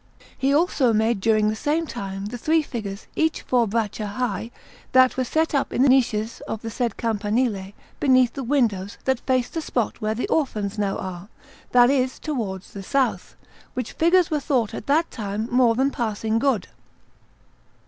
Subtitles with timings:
[0.35, 4.49] He also made during the same time the three figures, each four braccia high,
[4.93, 9.19] that were set up in the niches of the said Campanile, beneath the windows that
[9.19, 11.29] face the spot where the Orphans now are
[11.71, 13.35] that is, towards the south;
[13.75, 16.67] which figures were thought at that time more than passing good.